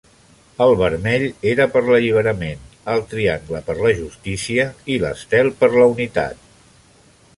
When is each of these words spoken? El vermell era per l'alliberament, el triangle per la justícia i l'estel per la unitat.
El 0.63 0.71
vermell 0.77 1.25
era 1.49 1.67
per 1.75 1.83
l'alliberament, 1.89 2.63
el 2.93 3.05
triangle 3.11 3.61
per 3.69 3.77
la 3.83 3.93
justícia 4.01 4.67
i 4.95 4.97
l'estel 5.05 5.53
per 5.61 5.71
la 5.77 5.87
unitat. 5.97 6.51